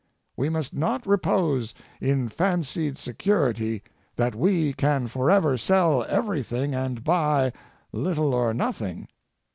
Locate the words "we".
0.35-0.49, 4.33-4.73